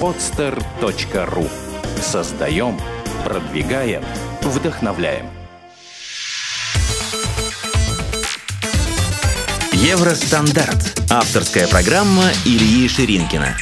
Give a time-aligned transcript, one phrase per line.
[0.00, 1.48] podster.ru
[2.00, 2.78] Создаем,
[3.24, 4.02] продвигаем,
[4.42, 5.26] вдохновляем.
[9.72, 11.02] Евростандарт.
[11.10, 13.56] Авторская программа Ильи Ширинкина.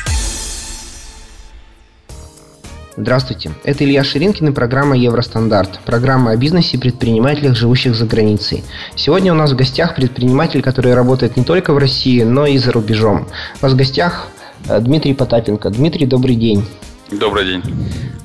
[2.98, 5.80] Здравствуйте, это Илья Ширинкин и программа «Евростандарт».
[5.84, 8.64] Программа о бизнесе и предпринимателях, живущих за границей.
[8.94, 12.72] Сегодня у нас в гостях предприниматель, который работает не только в России, но и за
[12.72, 13.28] рубежом.
[13.60, 14.28] У нас в гостях
[14.68, 15.70] Дмитрий Потапенко.
[15.70, 16.64] Дмитрий, добрый день.
[17.10, 17.62] Добрый день.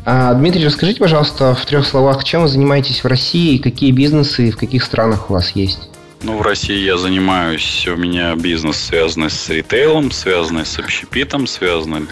[0.06, 4.48] А, Дмитрий, расскажите, пожалуйста, в трех словах, чем вы занимаетесь в России и какие бизнесы
[4.48, 5.90] и в каких странах у вас есть?
[6.24, 12.08] Ну, в России я занимаюсь, у меня бизнес связанный с ритейлом, связанный с общепитом, связанный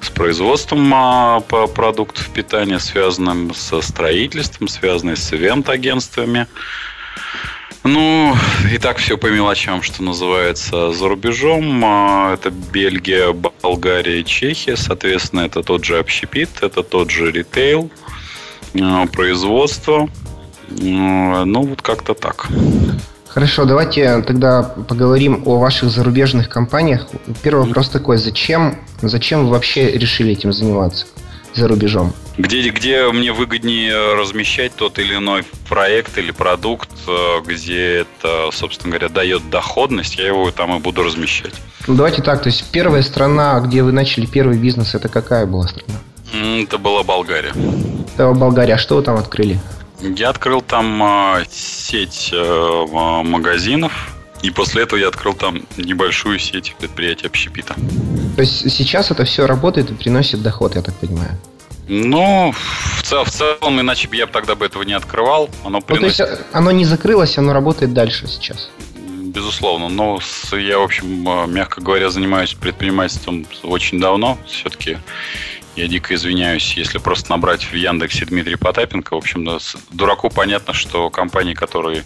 [0.00, 6.46] с производством а, по продуктов питания, связанным со строительством, связанный с ивент-агентствами.
[7.90, 8.36] Ну,
[8.70, 11.82] и так все по мелочам, что называется, за рубежом.
[11.82, 14.76] А, это Бельгия, Болгария, Чехия.
[14.76, 17.90] Соответственно, это тот же общепит, это тот же ритейл,
[18.78, 20.10] а, производство.
[20.68, 22.48] Ну, вот как-то так.
[23.26, 27.08] Хорошо, давайте тогда поговорим о ваших зарубежных компаниях.
[27.42, 31.06] Первый вопрос такой, зачем, зачем вы вообще решили этим заниматься
[31.58, 32.14] за рубежом?
[32.36, 38.90] Где, где мне выгоднее размещать тот или иной проект или продукт, э, где это, собственно
[38.90, 41.54] говоря, дает доходность, я его там и буду размещать.
[41.86, 45.68] Ну, давайте так, то есть первая страна, где вы начали первый бизнес, это какая была
[45.68, 45.98] страна?
[46.32, 47.52] Это была Болгария.
[48.14, 48.74] Это Болгария.
[48.74, 49.58] А что вы там открыли?
[50.00, 56.76] Я открыл там а, сеть а, магазинов, и после этого я открыл там небольшую сеть
[56.78, 57.74] предприятий общепита.
[58.38, 61.32] То есть сейчас это все работает и приносит доход, я так понимаю?
[61.88, 65.50] Ну, в, цел, в целом, иначе бы я тогда бы этого не открывал.
[65.64, 66.20] Оно приносит...
[66.20, 68.70] Ну, то есть оно не закрылось, оно работает дальше сейчас?
[68.94, 69.88] Безусловно.
[69.88, 70.20] Но
[70.52, 74.38] я, в общем, мягко говоря, занимаюсь предпринимательством очень давно.
[74.46, 74.98] Все-таки
[75.74, 79.14] я дико извиняюсь, если просто набрать в Яндексе Дмитрий Потапенко.
[79.14, 79.58] В общем,
[79.90, 82.04] дураку понятно, что компании, которые,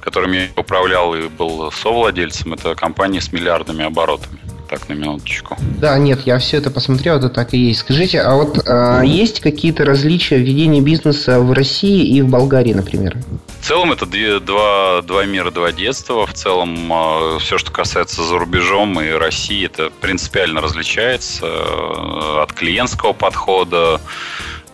[0.00, 4.38] которыми я управлял и был совладельцем, это компании с миллиардными оборотами.
[4.68, 5.56] Так, на минуточку.
[5.80, 7.80] Да, нет, я все это посмотрел, это так и есть.
[7.80, 12.72] Скажите, а вот а, есть какие-то различия в ведении бизнеса в России и в Болгарии,
[12.72, 13.18] например?
[13.60, 16.26] В целом это две, два, два мира, два детства.
[16.26, 22.52] В целом а, все, что касается за рубежом и России, это принципиально различается э, от
[22.52, 24.00] клиентского подхода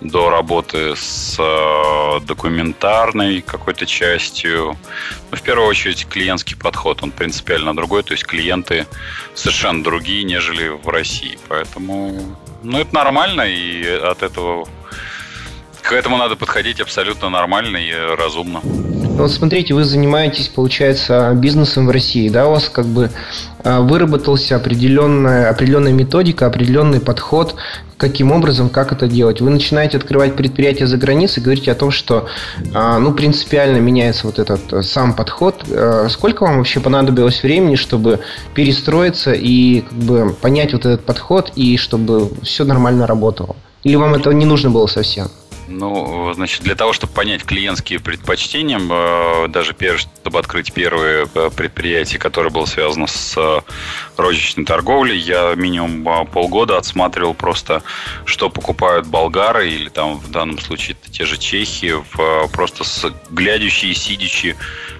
[0.00, 4.76] до работы с э, документарной какой-то частью.
[5.30, 8.86] Ну, в первую очередь, клиентский подход, он принципиально другой, то есть клиенты
[9.34, 11.38] совершенно другие, нежели в России.
[11.48, 14.66] Поэтому, ну, это нормально, и от этого
[15.82, 18.60] к этому надо подходить абсолютно нормально и разумно.
[19.20, 23.10] Ну, вот смотрите, вы занимаетесь, получается, бизнесом в России, да, у вас как бы
[23.62, 27.54] а, выработался определенная, определенная методика, определенный подход,
[27.98, 29.42] каким образом, как это делать.
[29.42, 32.28] Вы начинаете открывать предприятия за границей, говорите о том, что
[32.72, 35.66] а, ну, принципиально меняется вот этот э, сам подход.
[35.68, 38.20] А, сколько вам вообще понадобилось времени, чтобы
[38.54, 43.54] перестроиться и как бы понять вот этот подход и чтобы все нормально работало?
[43.82, 45.28] Или вам этого не нужно было совсем?
[45.70, 52.18] Ну, значит, для того, чтобы понять клиентские предпочтения, э, даже чтобы открыть первое э, предприятие,
[52.18, 53.60] которое было связано с э,
[54.16, 57.84] розничной торговлей, я минимум полгода отсматривал просто,
[58.24, 61.94] что покупают болгары или там в данном случае те же чехи,
[62.52, 64.56] просто с глядящие, сидячи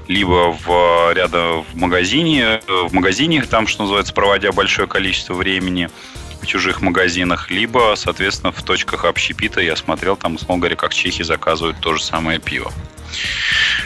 [0.07, 5.91] либо в рядом в магазине, в магазине там, что называется, проводя большое количество времени,
[6.51, 11.77] чужих магазинах, либо, соответственно, в точках общепита я смотрел, там, условно говоря, как чехи заказывают
[11.81, 12.73] то же самое пиво.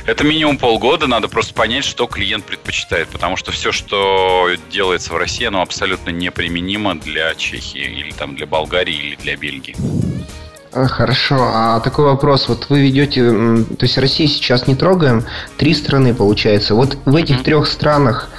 [0.06, 5.16] Это минимум полгода, надо просто понять, что клиент предпочитает, потому что все, что делается в
[5.16, 9.76] России, оно абсолютно неприменимо для Чехии или там для Болгарии или для Бельгии.
[10.72, 12.48] А, хорошо, а такой вопрос.
[12.48, 15.24] Вот вы ведете, то есть Россию сейчас не трогаем,
[15.56, 16.74] три страны получается.
[16.74, 17.44] Вот в этих mm-hmm.
[17.44, 18.30] трех странах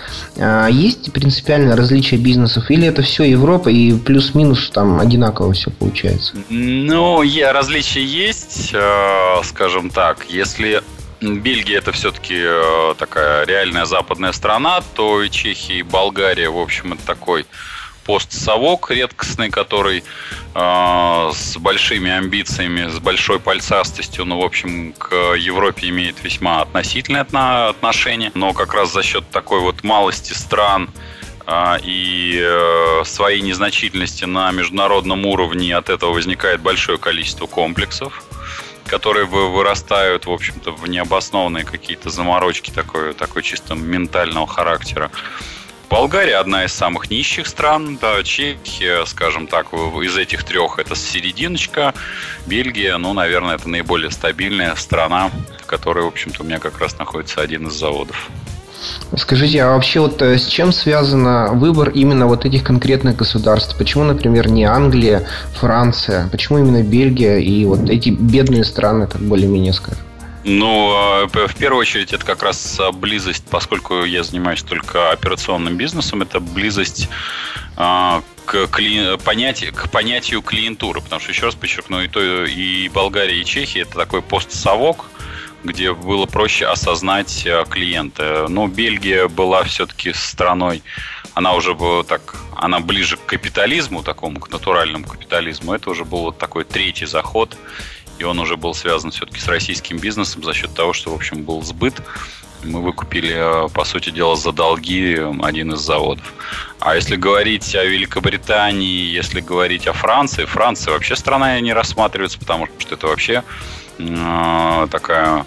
[0.69, 6.35] есть принципиальное различие бизнесов или это все Европа и плюс-минус там одинаково все получается?
[6.49, 7.21] Ну,
[7.51, 10.25] различия есть, э, скажем так.
[10.29, 10.81] Если
[11.21, 16.93] Бельгия это все-таки э, такая реальная западная страна, то и Чехия, и Болгария, в общем,
[16.93, 17.45] это такой
[18.05, 20.03] постсовок редкостный, который
[20.53, 27.21] э, с большими амбициями, с большой пальцастостью, ну, в общем, к Европе имеет весьма относительное
[27.69, 30.89] отношение, но как раз за счет такой вот малости стран
[31.47, 38.23] э, и э, своей незначительности на международном уровне от этого возникает большое количество комплексов
[38.87, 45.09] которые вырастают, в общем-то, в необоснованные какие-то заморочки такой, такой чисто ментального характера.
[45.89, 51.93] Болгария одна из самых нищих стран, да, Чехия, скажем так, из этих трех это серединочка,
[52.47, 56.97] Бельгия, ну, наверное, это наиболее стабильная страна, в которой, в общем-то, у меня как раз
[56.97, 58.29] находится один из заводов.
[59.15, 63.75] Скажите, а вообще вот э, с чем связан выбор именно вот этих конкретных государств?
[63.77, 65.27] Почему, например, не Англия,
[65.59, 66.27] Франция?
[66.29, 70.03] Почему именно Бельгия и вот эти бедные страны, так более-менее скажем?
[70.47, 76.21] Ну, а, в первую очередь, это как раз близость, поскольку я занимаюсь только операционным бизнесом,
[76.21, 77.09] это близость
[77.75, 79.17] а, к, кли...
[79.17, 81.01] понятию, к понятию клиентуры.
[81.01, 85.05] Потому что, еще раз подчеркну, и, то, и Болгария, и Чехия это такой постсовок,
[85.63, 88.45] где было проще осознать а, клиента.
[88.47, 90.83] Но Бельгия была все-таки страной,
[91.33, 95.73] она уже была так, она ближе к капитализму, такому, к натуральному капитализму.
[95.73, 97.57] Это уже был вот такой третий заход
[98.19, 101.43] и он уже был связан все-таки с российским бизнесом за счет того, что, в общем,
[101.43, 101.95] был сбыт.
[102.63, 106.33] Мы выкупили, э, по сути дела, за долги один из заводов.
[106.79, 112.67] А если говорить о Великобритании, если говорить о Франции, Франция вообще страна не рассматривается, потому
[112.79, 113.43] что это вообще
[113.99, 115.45] э, такая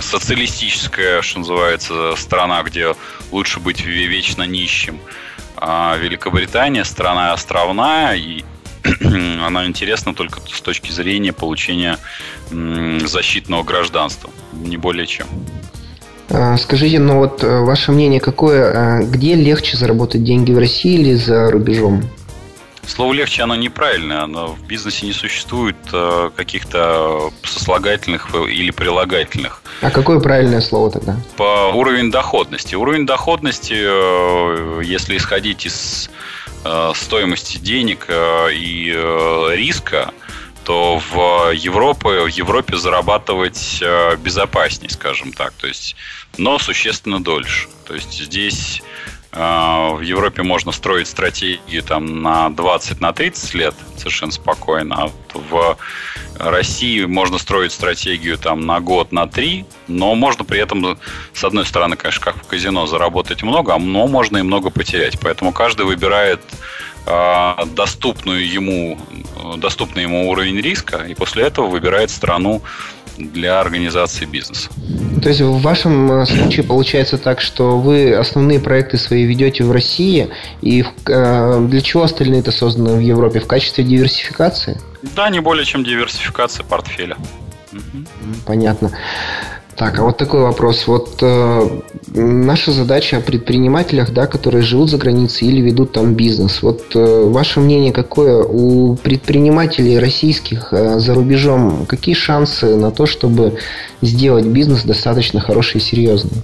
[0.00, 2.94] социалистическая, что называется, страна, где
[3.30, 5.00] лучше быть вечно нищим.
[5.56, 8.44] А Великобритания страна островная, и
[9.46, 11.98] она интересна только с точки зрения получения
[12.50, 15.26] защитного гражданства, не более чем.
[16.30, 20.94] А, скажите, ну вот э, ваше мнение какое, а, где легче заработать деньги в России
[20.94, 22.02] или за рубежом?
[22.86, 24.22] Слово легче, оно неправильное.
[24.22, 29.62] Оно в бизнесе не существует э, каких-то сослагательных или прилагательных.
[29.80, 31.16] А какое правильное слово тогда?
[31.36, 32.74] По уровень доходности.
[32.74, 36.33] Уровень доходности, э, если исходить из Э,
[36.94, 40.12] стоимости денег э, и э, риска,
[40.64, 43.82] то в Европе, в Европе зарабатывать
[44.20, 45.52] безопаснее, скажем так.
[45.52, 45.94] То есть,
[46.38, 47.68] но существенно дольше.
[47.86, 48.82] То есть здесь
[49.30, 54.94] в Европе можно строить стратегию там, на 20-30 на 30 лет совершенно спокойно.
[55.04, 55.76] А в
[56.38, 60.98] России можно строить стратегию там, на год, на три, но можно при этом,
[61.32, 65.18] с одной стороны, конечно, как в казино, заработать много, но можно и много потерять.
[65.20, 66.40] Поэтому каждый выбирает
[67.06, 68.98] э, доступную ему,
[69.56, 72.62] доступный ему уровень риска, и после этого выбирает страну,
[73.16, 74.70] для организации бизнеса.
[75.22, 79.72] То есть в вашем э, случае получается так, что вы основные проекты свои ведете в
[79.72, 80.30] России,
[80.60, 83.40] и э, для чего остальные это созданы в Европе?
[83.40, 84.80] В качестве диверсификации?
[85.14, 87.16] Да, не более чем диверсификация портфеля.
[88.46, 88.92] Понятно.
[89.76, 90.86] Так, а вот такой вопрос.
[90.86, 91.80] Вот э,
[92.14, 96.62] наша задача о предпринимателях, да, которые живут за границей или ведут там бизнес.
[96.62, 101.86] Вот э, ваше мнение какое у предпринимателей российских э, за рубежом?
[101.86, 103.58] Какие шансы на то, чтобы
[104.00, 106.42] сделать бизнес достаточно хороший и серьезный?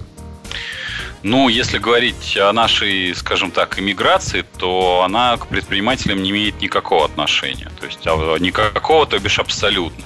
[1.23, 7.05] Ну, если говорить о нашей, скажем так, иммиграции, то она к предпринимателям не имеет никакого
[7.05, 7.69] отношения.
[7.79, 10.03] То есть а, никакого, то бишь абсолютно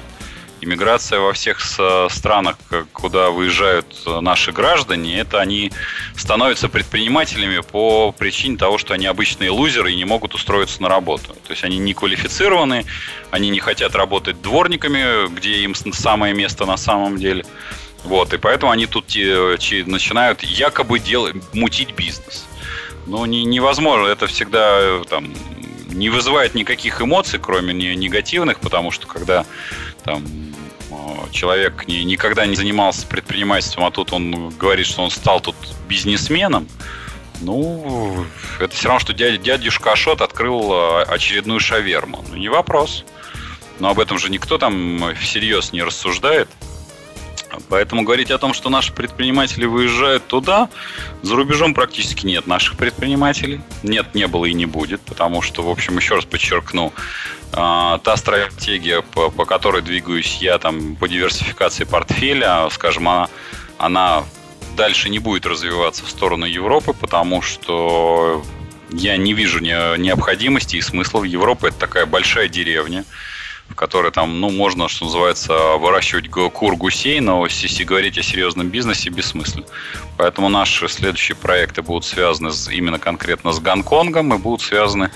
[0.66, 1.62] иммиграция во всех
[2.10, 2.58] странах,
[2.92, 5.72] куда выезжают наши граждане, это они
[6.18, 11.36] становятся предпринимателями по причине того, что они обычные лузеры и не могут устроиться на работу.
[11.46, 12.86] То есть они не квалифицированы,
[13.32, 17.46] они не хотят работать дворниками, где им самое место на самом деле.
[18.04, 22.46] Вот, и поэтому они тут начинают якобы делать, мутить бизнес.
[23.08, 25.34] Но не, невозможно, это всегда там,
[25.96, 29.46] не вызывает никаких эмоций, кроме негативных, потому что когда
[30.04, 30.24] там
[31.32, 35.56] человек не, никогда не занимался предпринимательством, а тут он говорит, что он стал тут
[35.88, 36.68] бизнесменом,
[37.42, 38.26] ну,
[38.60, 42.24] это все равно, что дядя, дядюшка Ашот открыл а, очередную шаверму.
[42.30, 43.04] Ну, не вопрос.
[43.80, 46.48] Но об этом же никто там всерьез не рассуждает.
[47.70, 50.70] Поэтому говорить о том, что наши предприниматели выезжают туда,
[51.22, 53.62] за рубежом практически нет наших предпринимателей.
[53.84, 56.94] Нет, не было и не будет, потому что, в общем, еще раз подчеркну,
[57.54, 63.30] а, та стратегия, по, по которой двигаюсь я там по диверсификации портфеля, скажем, она,
[63.78, 64.24] она
[64.76, 68.44] дальше не будет развиваться в сторону Европы, потому что
[68.92, 71.24] я не вижу необходимости и смысла.
[71.24, 73.06] Европа это такая большая деревня
[73.70, 78.70] в которой там, ну, можно, что называется, выращивать кур гусей, но если говорить о серьезном
[78.70, 79.66] бизнесе, бессмысленно.
[80.18, 85.12] Поэтому наши следующие проекты будут связаны с, именно конкретно с Гонконгом и будут связаны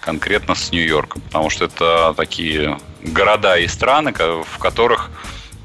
[0.00, 5.10] конкретно с Нью-Йорком, потому что это такие города и страны, в которых,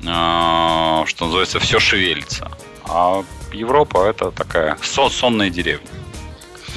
[0.01, 2.50] э, что называется, все шевелится.
[2.86, 5.88] А Европа это такая сонная деревня.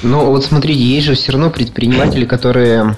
[0.03, 2.97] Ну, вот смотрите, есть же все равно предприниматели, которые,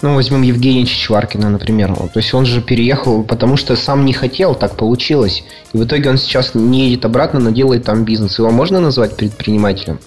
[0.00, 1.94] ну, возьмем Евгения Чичваркина, например.
[1.94, 5.44] То есть он же переехал, потому что сам не хотел, так получилось.
[5.74, 8.38] И в итоге он сейчас не едет обратно, но делает там бизнес.
[8.38, 9.98] Его можно назвать предпринимателем?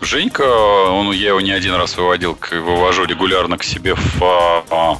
[0.00, 4.98] Женька, он, я его не один раз выводил, вывожу регулярно к себе в а,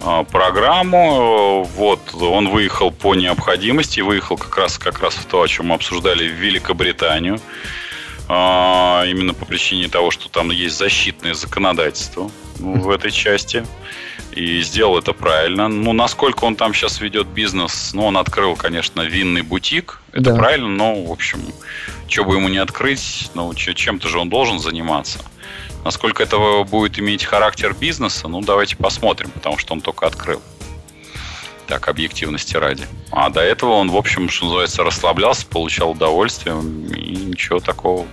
[0.00, 1.64] а, программу.
[1.76, 5.74] Вот, он выехал по необходимости, выехал как раз, как раз в то, о чем мы
[5.74, 7.40] обсуждали, в Великобританию.
[8.28, 13.66] А, именно по причине того, что там есть защитное законодательство в этой части.
[14.32, 15.68] И сделал это правильно.
[15.68, 20.00] Ну, насколько он там сейчас ведет бизнес, ну, он открыл, конечно, винный бутик.
[20.12, 20.34] Это да.
[20.34, 21.40] правильно, но, в общем,
[22.08, 25.20] что бы ему не открыть, ну, чем-то же он должен заниматься.
[25.84, 30.42] Насколько это будет иметь характер бизнеса, ну, давайте посмотрим, потому что он только открыл.
[31.66, 32.86] Так, объективности ради.
[33.10, 38.06] А до этого он, в общем, что называется, расслаблялся, получал удовольствие, и ничего такого.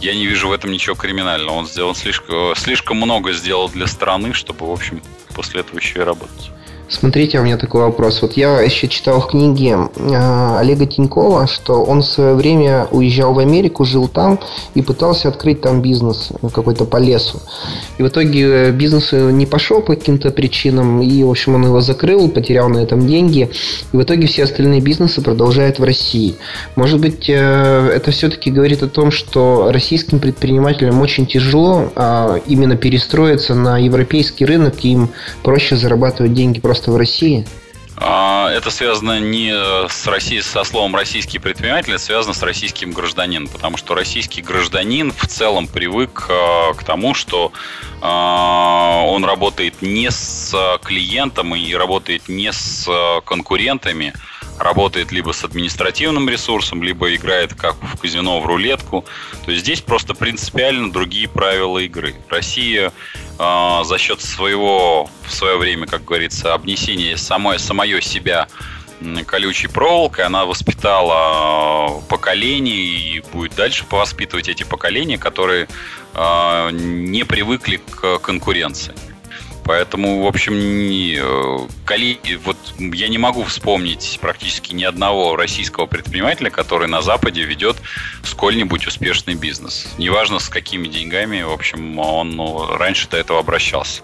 [0.00, 1.56] Я не вижу в этом ничего криминального.
[1.56, 5.02] Он сделал слишком, слишком много сделал для страны, чтобы, в общем,
[5.34, 6.50] после этого еще и работать.
[6.90, 8.20] Смотрите, у меня такой вопрос.
[8.20, 13.32] Вот я еще читал в книге э, Олега Тинькова, что он в свое время уезжал
[13.32, 14.40] в Америку, жил там
[14.74, 17.40] и пытался открыть там бизнес какой-то по лесу.
[17.98, 21.80] И в итоге э, бизнес не пошел по каким-то причинам, и, в общем, он его
[21.80, 23.50] закрыл, потерял на этом деньги.
[23.92, 26.34] И в итоге все остальные бизнесы продолжают в России.
[26.74, 32.76] Может быть, э, это все-таки говорит о том, что российским предпринимателям очень тяжело э, именно
[32.76, 35.10] перестроиться на европейский рынок, и им
[35.44, 37.46] проще зарабатывать деньги просто просто в России?
[37.96, 43.48] А, это связано не с Россией, со словом российский предприниматель, это связано с российским гражданином,
[43.48, 47.52] потому что российский гражданин в целом привык а, к тому, что
[48.00, 52.88] а, он работает не с клиентом и работает не с
[53.26, 54.14] конкурентами,
[54.60, 59.04] работает либо с административным ресурсом, либо играет как в казино в рулетку.
[59.44, 62.14] То есть здесь просто принципиально другие правила игры.
[62.28, 62.92] Россия
[63.38, 68.48] э, за счет своего, в свое время, как говорится, обнесения самой, самое себя
[69.26, 75.68] колючей проволокой, она воспитала поколение и будет дальше повоспитывать эти поколения, которые
[76.14, 78.94] э, не привыкли к конкуренции.
[79.64, 85.86] Поэтому, в общем, не, э, коли, вот я не могу вспомнить практически ни одного российского
[85.86, 87.76] предпринимателя, который на Западе ведет
[88.24, 89.88] сколь-нибудь успешный бизнес.
[89.98, 94.02] Неважно, с какими деньгами, в общем, он ну, раньше до этого обращался.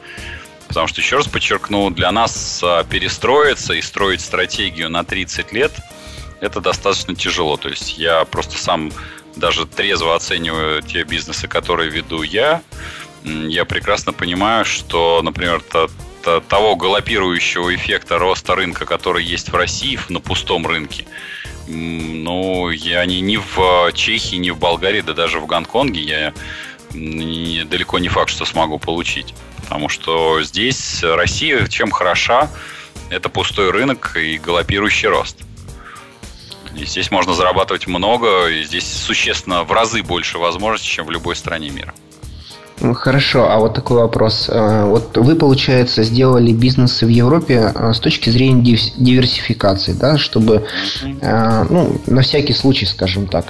[0.68, 5.72] Потому что, еще раз подчеркну, для нас а, перестроиться и строить стратегию на 30 лет–
[6.40, 7.56] это достаточно тяжело.
[7.56, 8.92] То есть я просто сам
[9.36, 12.62] даже трезво оцениваю те бизнесы, которые веду я,
[13.26, 15.62] я прекрасно понимаю, что, например,
[16.48, 21.06] того галопирующего эффекта роста рынка, который есть в России на пустом рынке,
[21.66, 26.34] ну, я не, ни в Чехии, ни в Болгарии, да даже в Гонконге я
[26.94, 29.34] не, далеко не факт, что смогу получить.
[29.62, 32.48] Потому что здесь Россия чем хороша,
[33.10, 35.38] это пустой рынок и галопирующий рост.
[36.76, 41.34] И здесь можно зарабатывать много, и здесь существенно в разы больше возможностей, чем в любой
[41.34, 41.92] стране мира.
[42.94, 44.48] Хорошо, а вот такой вопрос.
[44.50, 50.66] Э, вот вы, получается, сделали бизнес в Европе э, с точки зрения диверсификации, да, чтобы,
[51.02, 53.46] э, ну, на всякий случай, скажем так.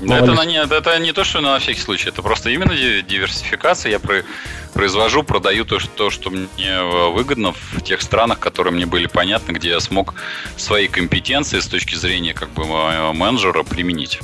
[0.00, 3.90] Это, на, нет, это не то, что на всякий случай, это просто именно диверсификация.
[3.90, 4.00] Я
[4.72, 6.82] произвожу, продаю то, что, то, что мне
[7.14, 10.14] выгодно в тех странах, которые мне были понятны, где я смог
[10.56, 12.64] свои компетенции с точки зрения как бы
[13.12, 14.20] менеджера применить.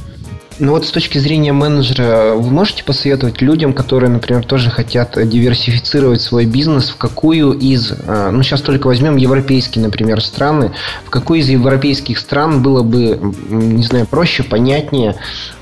[0.61, 6.21] Ну вот с точки зрения менеджера, вы можете посоветовать людям, которые, например, тоже хотят диверсифицировать
[6.21, 10.73] свой бизнес, в какую из, а, ну сейчас только возьмем европейские, например, страны,
[11.05, 15.17] в какую из европейских стран было бы, не знаю, проще, понятнее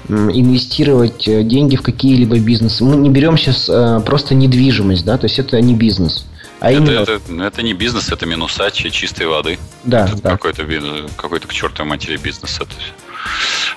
[0.09, 2.85] инвестировать э, деньги в какие-либо бизнесы.
[2.85, 6.25] Мы не берем сейчас э, просто недвижимость, да, то есть это не бизнес.
[6.61, 7.01] А это, именно...
[7.01, 9.59] это, это не бизнес, это минуса чистой воды.
[9.85, 10.31] Да, это да.
[10.31, 10.65] Какой-то,
[11.17, 12.61] какой-то к чертовой матери бизнес.
[12.61, 12.71] Это.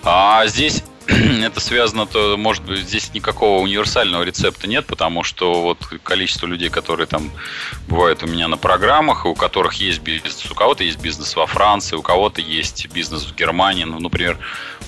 [0.03, 0.83] А здесь
[1.43, 6.69] это связано, то, может быть, здесь никакого универсального рецепта нет, потому что вот количество людей,
[6.69, 7.31] которые там
[7.87, 11.95] бывают у меня на программах, у которых есть бизнес, у кого-то есть бизнес во Франции,
[11.95, 14.37] у кого-то есть бизнес в Германии, ну, например,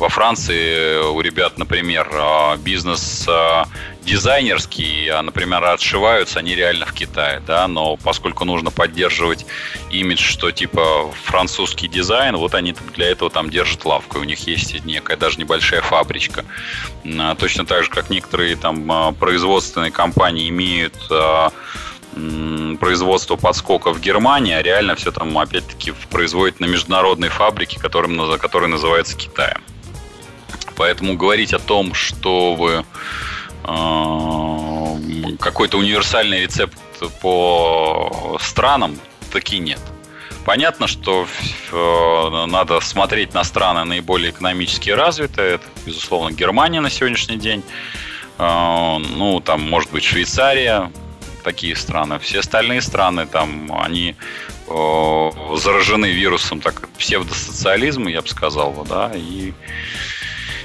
[0.01, 3.67] во Франции у ребят, например, а, бизнес а,
[4.01, 9.45] дизайнерский, а, например, отшиваются они реально в Китае, да, но поскольку нужно поддерживать
[9.91, 14.39] имидж, что типа французский дизайн, вот они для этого там держат лавку, и у них
[14.47, 16.45] есть некая даже небольшая фабричка.
[17.37, 20.95] Точно так же, как некоторые там производственные компании имеют
[22.79, 28.67] производство подскока в Германии, а реально все там опять-таки производит на международной фабрике, которым, которая
[28.67, 29.61] называется Китаем.
[30.81, 32.83] Поэтому говорить о том, что вы
[33.65, 36.75] э, какой-то универсальный рецепт
[37.21, 38.99] по странам,
[39.31, 39.79] таки нет.
[40.43, 41.27] Понятно, что
[41.71, 45.53] э, надо смотреть на страны наиболее экономически развитые.
[45.53, 47.61] Это, безусловно, Германия на сегодняшний день.
[48.39, 50.91] ну, там, может быть, Швейцария,
[51.43, 52.17] такие страны.
[52.17, 54.15] Все остальные страны, там, они
[54.67, 59.53] заражены вирусом так, псевдосоциализма, я бы сказал, да, и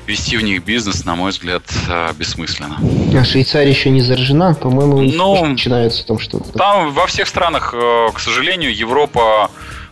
[0.06, 2.78] вести в них бизнес, на мой взгляд, э, бессмысленно.
[3.18, 6.38] А Швейцария еще не заражена, по-моему, ну, начинается в том, что...
[6.38, 9.50] Там во всех странах, э, к сожалению, Европа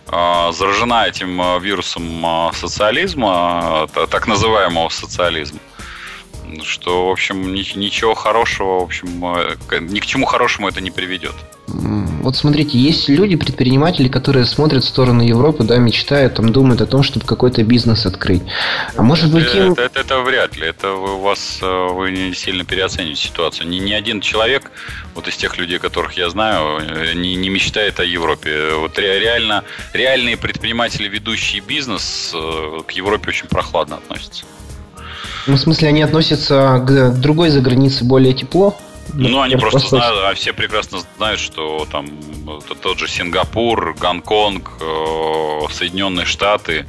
[0.09, 5.59] э, заражена этим вирусом социализма, так называемого социализма
[6.63, 9.09] что, в общем, ничего хорошего, в общем,
[9.89, 11.35] ни к чему хорошему это не приведет.
[11.67, 16.87] Вот смотрите, есть люди, предприниматели, которые смотрят в сторону Европы, да, мечтают, там, думают о
[16.87, 18.43] том, чтобы какой-то бизнес открыть.
[18.97, 19.73] А может быть им...
[19.73, 20.67] Это, это, это вряд ли.
[20.67, 23.69] Это у вас э, вы не сильно переоцениваете ситуацию.
[23.69, 24.71] Ни, ни один человек,
[25.15, 28.75] вот из тех людей, которых я знаю, э, не, не мечтает о Европе.
[28.75, 34.45] Вот реально, реальные предприниматели, ведущие бизнес, э, к Европе очень прохладно относятся.
[35.47, 38.77] Ну, в смысле, они относятся к другой загранице более тепло?
[39.13, 42.07] Ну, они просто знают, а все прекрасно знают, что там
[42.83, 46.87] тот же Сингапур, Гонконг, э, Соединенные Штаты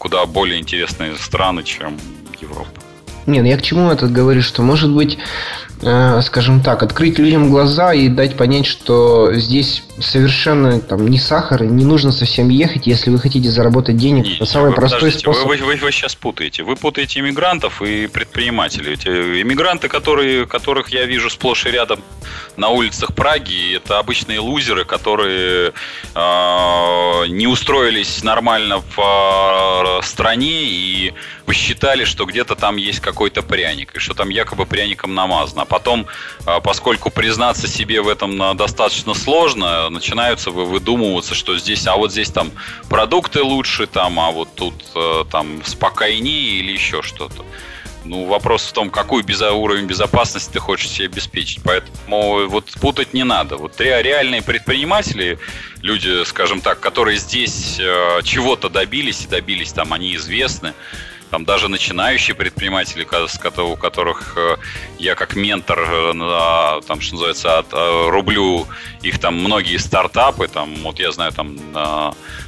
[0.00, 2.00] куда более интересные страны, чем
[2.40, 2.79] Европа.
[3.30, 5.18] Нет, ну я к чему это говорю, что может быть
[5.82, 11.62] Э, скажем так, открыть людям глаза и дать понять, что здесь совершенно там не сахар,
[11.64, 14.26] не нужно совсем ехать, если вы хотите заработать денег.
[14.26, 15.46] Не, это самый простой способ.
[15.46, 16.64] Вы, вы, вы сейчас путаете.
[16.64, 18.92] Вы путаете иммигрантов и предпринимателей.
[18.92, 22.00] Эти иммигранты, которые, которых я вижу сплошь и рядом
[22.58, 25.72] на улицах Праги, это обычные лузеры, которые
[26.14, 31.14] э, не устроились нормально в э, стране и
[31.46, 35.62] посчитали, что где-то там есть какой-то пряник, и что там якобы пряником намазано.
[35.62, 36.06] А потом,
[36.46, 42.30] а, поскольку признаться себе в этом достаточно сложно, начинаются выдумываться, что здесь, а вот здесь
[42.30, 42.50] там
[42.88, 47.44] продукты лучше, там, а вот тут э, там спокойнее или еще что-то.
[48.06, 51.60] Ну, вопрос в том, какой без уровень безопасности ты хочешь себе обеспечить.
[51.62, 53.58] Поэтому вот путать не надо.
[53.58, 55.38] Вот реальные предприниматели,
[55.82, 60.72] люди, скажем так, которые здесь э, чего-то добились и добились, там они известны,
[61.30, 63.06] там даже начинающие предприниматели,
[63.62, 64.56] у которых э,
[64.98, 68.66] я как ментор, э, там, что называется, э, рублю
[69.02, 71.56] их там многие стартапы, там, вот я знаю, там,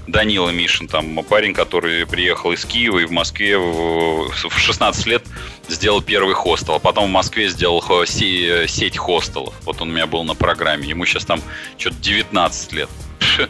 [0.06, 5.24] Данила Мишин, там, парень, который приехал из Киева и в Москве в 16 лет
[5.68, 9.54] сделал первый хостел, а потом в Москве сделал сеть хостелов.
[9.62, 11.40] Вот он у меня был на программе, ему сейчас там
[11.78, 12.90] что-то 19 лет.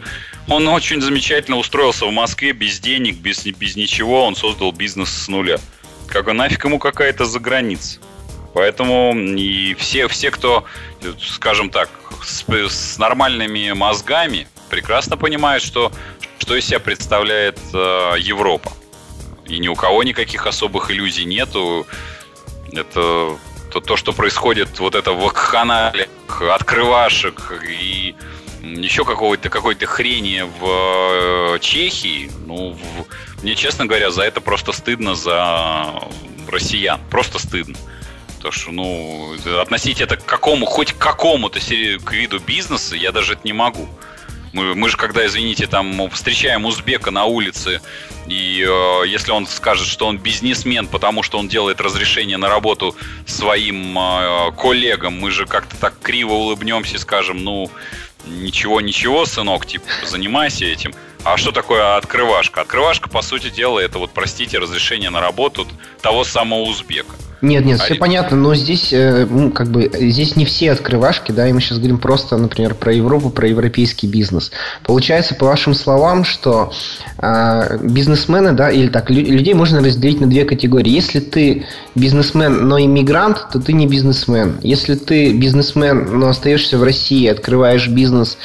[0.49, 4.25] Он очень замечательно устроился в Москве без денег, без, без ничего.
[4.25, 5.57] Он создал бизнес с нуля.
[6.07, 7.99] Как нафиг ему какая-то заграница.
[8.53, 10.65] Поэтому и все, все, кто,
[11.19, 11.89] скажем так,
[12.23, 15.91] с, с нормальными мозгами, прекрасно понимают, что,
[16.37, 18.71] что из себя представляет э, Европа.
[19.47, 21.87] И ни у кого никаких особых иллюзий нету.
[22.71, 23.37] Это
[23.71, 28.15] то, то что происходит вот это в канале открывашек и
[28.63, 34.71] еще какого-то какой-то хрени в э, Чехии, ну, в, мне, честно говоря, за это просто
[34.71, 35.99] стыдно за
[36.47, 36.99] россиян.
[37.09, 37.75] Просто стыдно.
[38.37, 43.33] Потому что, ну, относить это к какому, хоть к какому-то к виду бизнеса я даже
[43.33, 43.87] это не могу.
[44.53, 47.81] Мы, мы же когда, извините, там встречаем узбека на улице,
[48.27, 52.95] и э, если он скажет, что он бизнесмен, потому что он делает разрешение на работу
[53.25, 57.71] своим э, коллегам, мы же как-то так криво улыбнемся и скажем, ну,
[58.25, 60.93] ничего, ничего, сынок, типа, занимайся этим.
[61.23, 62.61] А что такое открывашка?
[62.61, 65.67] Открывашка, по сути дела, это вот, простите, разрешение на работу
[66.01, 67.15] того самого узбека.
[67.43, 71.33] Нет, нет, а все понятно, но здесь, э, ну, как бы, здесь не все открывашки,
[71.33, 74.49] да, и мы сейчас говорим просто, например, про Европу, про европейский бизнес.
[74.81, 76.71] Получается, по вашим словам, что
[77.17, 80.89] э, бизнесмены, да, или так, людей можно разделить на две категории.
[80.89, 84.55] Если ты бизнесмен, но иммигрант, то ты не бизнесмен.
[84.61, 88.37] Если ты бизнесмен, но остаешься в России, открываешь бизнес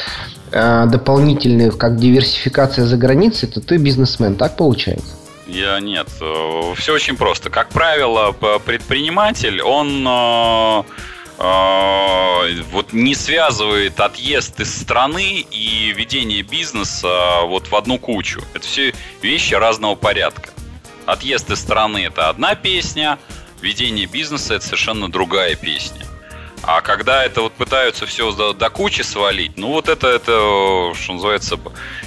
[0.51, 4.35] э, дополнительный, как диверсификация за границей, то ты бизнесмен.
[4.35, 5.18] Так получается?
[5.49, 6.09] Я нет.
[6.21, 7.49] Э, Все очень просто.
[7.49, 10.83] Как правило, предприниматель, он э,
[11.39, 18.43] э, вот не связывает отъезд из страны и ведение бизнеса вот в одну кучу.
[18.53, 20.51] Это все вещи разного порядка.
[21.07, 23.19] Отъезд из страны это одна песня,
[23.63, 26.05] ведение бизнеса это совершенно другая песня.
[26.63, 31.15] А когда это вот пытаются все до, до кучи свалить, ну вот это, это, что
[31.15, 31.59] называется,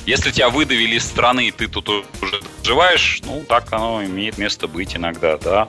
[0.05, 4.95] если тебя выдавили из страны, ты тут уже живаешь, ну так оно имеет место быть
[4.95, 5.67] иногда, да.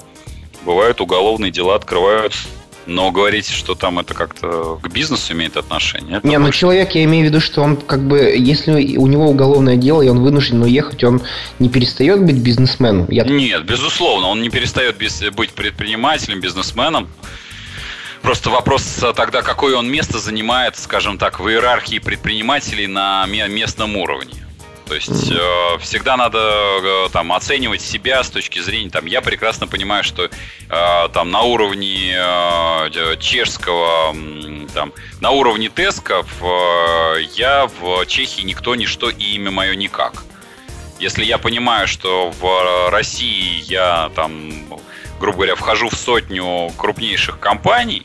[0.65, 2.47] Бывают уголовные дела открываются,
[2.87, 6.21] но говорить, что там это как-то к бизнесу имеет отношение.
[6.23, 9.77] Не, ну человек, я имею в виду, что он как бы, если у него уголовное
[9.77, 11.23] дело, и он вынужден уехать, он
[11.59, 13.07] не перестает быть бизнесменом?
[13.11, 13.25] Я...
[13.25, 17.09] Нет, безусловно, он не перестает быть предпринимателем, бизнесменом
[18.23, 18.85] Просто вопрос
[19.17, 24.35] тогда, какое он место занимает, скажем так, в иерархии предпринимателей на местном уровне.
[24.93, 29.67] То есть э, всегда надо э, там оценивать себя с точки зрения там я прекрасно
[29.67, 34.15] понимаю, что э, там на уровне э, чешского
[34.75, 40.25] там на уровне тесков э, я в Чехии никто ничто и имя мое никак.
[41.01, 44.53] Если я понимаю, что в России я там
[45.19, 48.03] грубо говоря вхожу в сотню крупнейших компаний,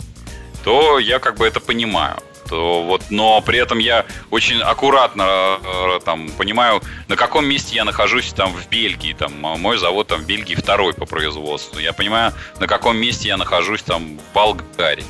[0.63, 2.15] то я как бы это понимаю
[2.49, 8.33] вот, но при этом я очень аккуратно э, там понимаю, на каком месте я нахожусь
[8.33, 12.67] там в Бельгии, там мой завод там в Бельгии второй по производству, я понимаю, на
[12.67, 15.05] каком месте я нахожусь там в Болгарии.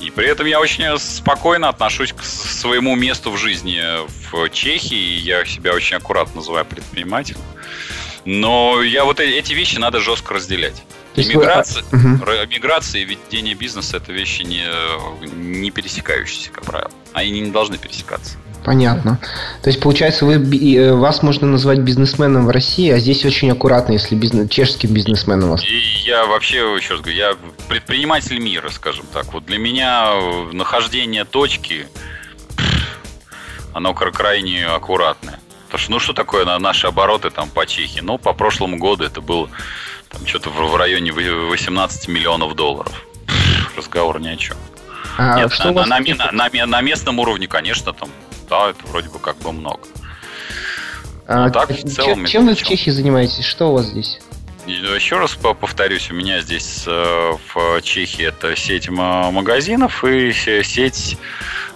[0.00, 3.80] И при этом я очень спокойно отношусь к своему месту в жизни
[4.30, 5.18] в Чехии.
[5.18, 7.40] Я себя очень аккуратно называю предпринимателем.
[8.26, 10.82] Но я вот э, эти вещи надо жестко разделять.
[11.16, 12.46] Миграция, вы...
[12.46, 14.64] миграция и ведение бизнеса это вещи не,
[15.36, 16.90] не пересекающиеся, как правило.
[17.12, 18.36] Они не должны пересекаться.
[18.64, 19.20] Понятно.
[19.62, 23.92] То есть, получается, вы, э, вас можно назвать бизнесменом в России, а здесь очень аккуратно,
[23.92, 25.62] если бизнес, чешским бизнесменом вас.
[25.62, 27.36] И я вообще, еще раз говорю, я
[27.68, 29.32] предприниматель мира, скажем так.
[29.34, 30.12] Вот для меня
[30.52, 31.86] нахождение точки,
[33.74, 35.38] оно крайне аккуратное.
[35.66, 38.00] Потому что, ну, что такое на наши обороты там по Чехии?
[38.00, 39.50] Ну, по прошлому году это было
[40.14, 43.06] там что-то в районе 18 миллионов долларов.
[43.76, 44.56] Разговор ни о чем.
[45.16, 48.08] А Нет, что на, на, на, на, на местном уровне, конечно, там,
[48.48, 49.80] да, это вроде бы как бы много.
[51.26, 53.44] А, так, в целом, чем вы в Чехии занимаетесь?
[53.44, 54.18] Что у вас здесь?
[54.66, 61.18] Еще раз повторюсь, у меня здесь э, в Чехии это сеть магазинов и сеть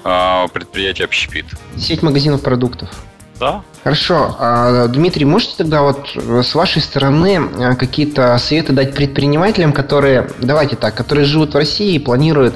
[0.04, 1.46] э, предприятий общепит.
[1.76, 2.90] Сеть магазинов продуктов.
[3.38, 3.62] Да.
[3.84, 4.36] Хорошо.
[4.38, 10.76] А, Дмитрий, можете тогда вот с вашей стороны а, какие-то советы дать предпринимателям, которые, давайте
[10.76, 12.54] так, которые живут в России и планируют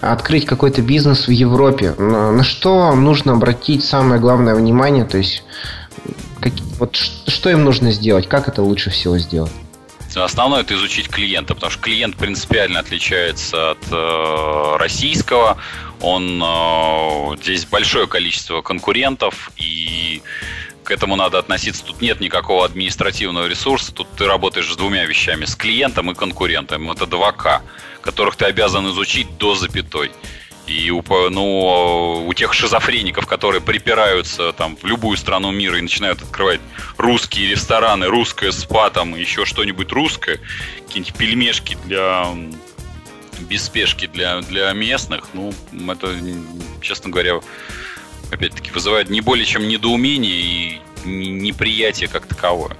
[0.00, 1.94] открыть какой-то бизнес в Европе?
[1.98, 5.04] На что нужно обратить самое главное внимание?
[5.04, 5.42] То есть,
[6.40, 8.28] как, вот что им нужно сделать?
[8.28, 9.52] Как это лучше всего сделать?
[10.24, 15.58] Основное это изучить клиента, потому что клиент принципиально отличается от э, российского.
[16.00, 20.22] Он э, здесь большое количество конкурентов, и
[20.84, 21.84] к этому надо относиться.
[21.84, 23.92] Тут нет никакого административного ресурса.
[23.92, 26.90] Тут ты работаешь с двумя вещами: с клиентом и конкурентом.
[26.90, 27.60] Это 2К,
[28.00, 30.10] которых ты обязан изучить до запятой.
[30.68, 36.20] И у, ну, у тех шизофреников, которые припираются там в любую страну мира и начинают
[36.20, 36.60] открывать
[36.98, 40.40] русские рестораны, русское спа, там еще что-нибудь русское,
[40.86, 42.34] какие-нибудь пельмешки для
[43.38, 45.52] без спешки для, для местных, ну,
[45.88, 46.14] это,
[46.80, 47.40] честно говоря,
[48.30, 52.76] опять-таки, вызывает не более чем недоумение и неприятие как таковое.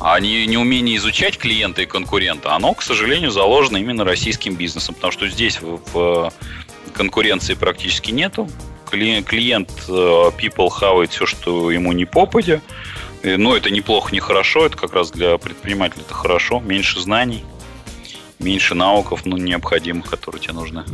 [0.00, 5.12] А не, неумение изучать клиента и конкурента, оно, к сожалению, заложено именно российским бизнесом, потому
[5.12, 6.32] что здесь в, в
[6.92, 8.48] конкуренции практически нету.
[8.90, 12.60] Клиент э, people хавает все, что ему не попадя.
[13.22, 14.66] Но это неплохо, не хорошо.
[14.66, 16.60] Это как раз для предпринимателя это хорошо.
[16.60, 17.44] Меньше знаний,
[18.40, 20.84] меньше навыков ну, необходимых, которые тебе нужны.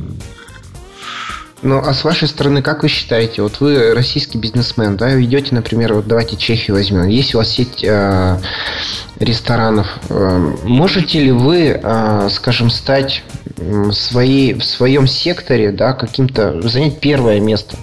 [1.61, 5.93] Ну, а с вашей стороны, как вы считаете, вот вы российский бизнесмен, да, ведете, например,
[5.93, 8.39] вот давайте Чехию возьмем, есть у вас сеть э,
[9.19, 13.25] ресторанов, э, можете ли вы, э, скажем, стать
[13.93, 17.77] своей, в своем секторе, да, каким-то, занять первое место?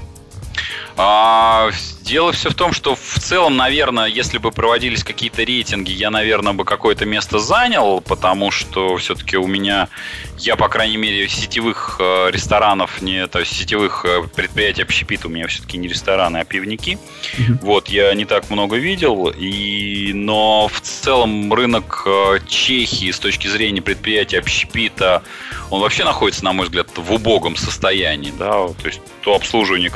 [0.97, 1.69] А,
[2.05, 6.53] дело все в том, что в целом, наверное, если бы проводились какие-то рейтинги, я, наверное,
[6.53, 9.89] бы какое-то место занял, потому что все-таки у меня,
[10.37, 15.31] я, по крайней мере, сетевых э, ресторанов, не, то есть сетевых э, предприятий общепита у
[15.31, 16.97] меня все-таки не рестораны, а пивники.
[17.37, 17.59] Mm-hmm.
[17.61, 23.47] Вот, я не так много видел, и, но в целом рынок э, Чехии с точки
[23.47, 25.23] зрения предприятия общепита,
[25.71, 29.89] он вообще находится, на мой взгляд, в убогом состоянии, да, то есть то обслуживание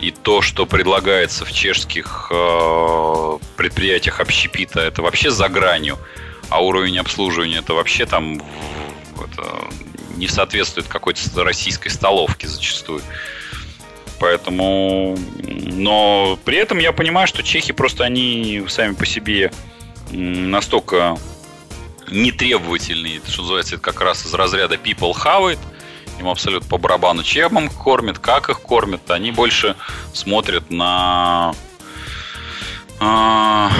[0.00, 5.98] и то, что предлагается в чешских э, предприятиях общепита, это вообще за гранью,
[6.48, 8.42] а уровень обслуживания это вообще там
[9.16, 9.68] это,
[10.16, 13.02] не соответствует какой-то российской столовке зачастую.
[14.18, 19.50] Поэтому, но при этом я понимаю, что чехи просто они сами по себе
[20.10, 21.16] настолько
[22.10, 25.58] нетребовательные, что называется, это как раз из разряда people have it,
[26.20, 29.10] им абсолютно по барабану, чем им кормят, как их кормят.
[29.10, 29.76] Они больше
[30.12, 31.54] смотрят на
[33.00, 33.70] а,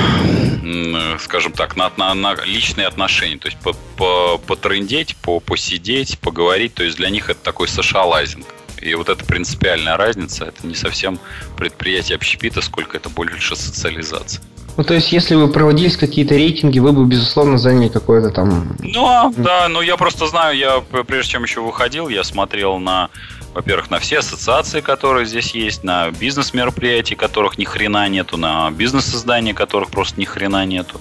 [1.19, 6.75] скажем так, на, на, на личные отношения, то есть по, по, потрындеть, по, посидеть, поговорить,
[6.75, 8.47] то есть для них это такой сошалайзинг.
[8.81, 11.19] И вот эта принципиальная разница, это не совсем
[11.57, 14.43] предприятие общепита, сколько это больше социализация.
[14.81, 18.75] Ну, то есть, если вы проводились какие-то рейтинги, вы бы, безусловно, заняли какое-то там...
[18.79, 23.11] Ну, да, ну я просто знаю, я прежде чем еще выходил, я смотрел на,
[23.53, 29.53] во-первых, на все ассоциации, которые здесь есть, на бизнес-мероприятия, которых ни хрена нету, на бизнес-издания,
[29.53, 30.99] которых просто ни хрена нету.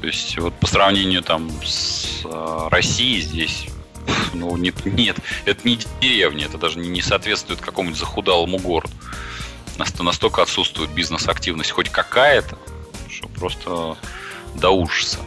[0.00, 3.68] То есть, вот по сравнению там с э, Россией здесь
[4.34, 8.94] ну, нет, нет, это не деревня, это даже не соответствует какому-нибудь захудалому городу.
[10.00, 12.58] Настолько отсутствует бизнес-активность хоть какая-то,
[13.16, 13.96] что просто
[14.54, 15.18] до ужаса.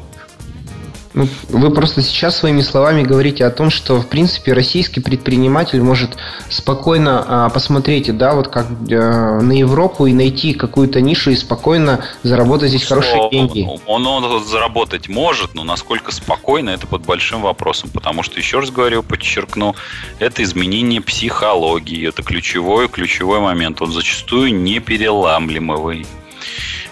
[1.16, 6.12] Ну, вы просто сейчас своими словами говорите о том, что, в принципе, российский предприниматель может
[6.50, 12.06] спокойно а, посмотреть, да, вот как а, на Европу и найти какую-то нишу и спокойно
[12.22, 13.68] заработать здесь что хорошие деньги.
[13.88, 18.60] Он, он, он заработать может, но насколько спокойно, это под большим вопросом, потому что, еще
[18.60, 19.76] раз говорю, подчеркну,
[20.20, 26.06] это изменение психологии, это ключевой, ключевой момент, он зачастую не переламливаемый.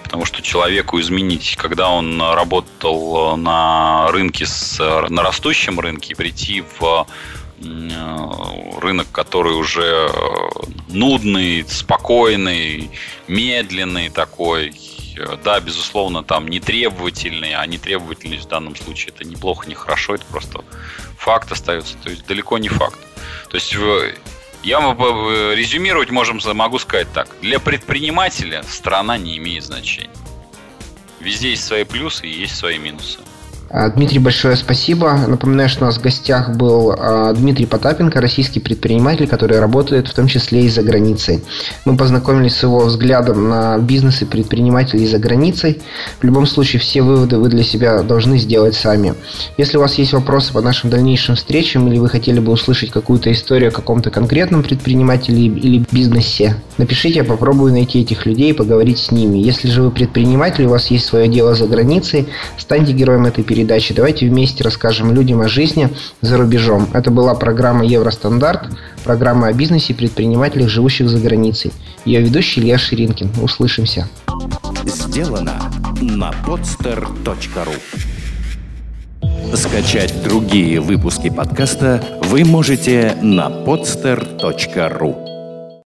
[0.08, 7.06] Потому что человеку изменить, когда он работал на рынке, с, на растущем рынке, прийти в
[7.62, 10.10] э, рынок, который уже
[10.88, 12.90] нудный, спокойный,
[13.28, 14.74] медленный такой,
[15.44, 20.16] да, безусловно, там не требовательный, а не требовательность в данном случае это неплохо, не хорошо,
[20.16, 20.64] это просто
[21.18, 23.00] факт остается, то есть далеко не факт.
[23.50, 23.76] То есть
[24.68, 27.30] я резюмировать можем, могу сказать так.
[27.42, 30.10] Для предпринимателя страна не имеет значения.
[31.22, 33.20] Везде есть свои плюсы и есть свои минусы.
[33.70, 35.14] А, Дмитрий, большое спасибо.
[35.28, 40.14] Напоминаю, что у нас в гостях был а, Дмитрий Потапенко, российский предприниматель, который работает в
[40.14, 41.44] том числе и за границей.
[41.84, 45.82] Мы познакомились с его взглядом на бизнес и предпринимателей за границей.
[46.20, 49.16] В любом случае, все выводы вы для себя должны сделать сами.
[49.58, 53.32] Если у вас есть вопросы по нашим дальнейшим встречам или вы хотели бы услышать какую-то
[53.34, 59.00] историю о каком-то конкретном предпринимателе или бизнесе, напишите, я попробую найти этих людей и поговорить
[59.00, 59.40] с ними.
[59.40, 62.28] Если же вы предприниматель, у вас есть свое дело за границей,
[62.58, 63.92] станьте героем этой передачи передачи.
[63.92, 65.90] Давайте вместе расскажем людям о жизни
[66.22, 66.88] за рубежом.
[66.94, 68.70] Это была программа «Евростандарт»,
[69.04, 71.74] программа о бизнесе и предпринимателях, живущих за границей.
[72.06, 73.32] Ее ведущий Илья Ширинкин.
[73.42, 74.08] Услышимся.
[74.86, 77.74] Сделано на podster.ru
[79.56, 85.27] Скачать другие выпуски подкаста вы можете на podster.ru